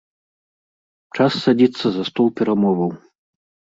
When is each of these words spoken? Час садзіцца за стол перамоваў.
Час 1.17 1.31
садзіцца 1.43 1.87
за 2.01 2.09
стол 2.11 2.27
перамоваў. 2.43 2.91